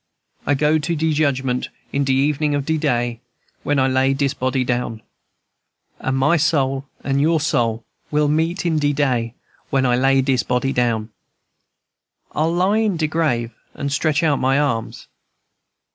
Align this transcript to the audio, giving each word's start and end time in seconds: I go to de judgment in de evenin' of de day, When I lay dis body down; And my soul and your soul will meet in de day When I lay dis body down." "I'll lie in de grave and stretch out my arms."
I 0.47 0.55
go 0.55 0.79
to 0.79 0.95
de 0.95 1.13
judgment 1.13 1.69
in 1.93 2.03
de 2.03 2.11
evenin' 2.27 2.55
of 2.55 2.65
de 2.65 2.75
day, 2.79 3.19
When 3.61 3.77
I 3.77 3.87
lay 3.87 4.15
dis 4.15 4.33
body 4.33 4.63
down; 4.63 5.03
And 5.99 6.17
my 6.17 6.37
soul 6.37 6.85
and 7.03 7.21
your 7.21 7.39
soul 7.39 7.85
will 8.09 8.27
meet 8.27 8.65
in 8.65 8.79
de 8.79 8.93
day 8.93 9.35
When 9.69 9.85
I 9.85 9.95
lay 9.95 10.23
dis 10.23 10.41
body 10.41 10.73
down." 10.73 11.11
"I'll 12.31 12.51
lie 12.51 12.77
in 12.79 12.97
de 12.97 13.05
grave 13.05 13.51
and 13.75 13.93
stretch 13.93 14.23
out 14.23 14.39
my 14.39 14.57
arms." 14.57 15.07